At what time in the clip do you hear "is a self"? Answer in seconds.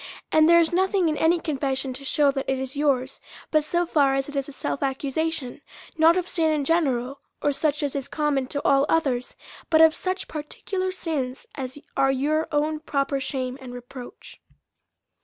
4.35-4.81